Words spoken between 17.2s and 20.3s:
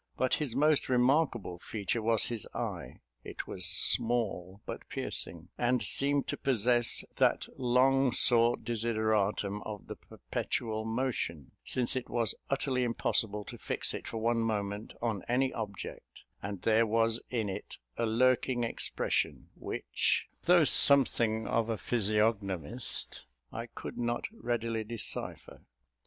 in it a lurking expression, which,